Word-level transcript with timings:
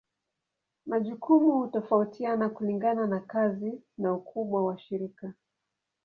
Majukumu 0.85 1.51
hutofautiana 1.59 2.49
kulingana 2.49 3.07
na 3.07 3.19
kazi 3.19 3.81
na 3.97 4.13
ukubwa 4.13 4.65
wa 4.65 4.77
shirika. 4.79 5.33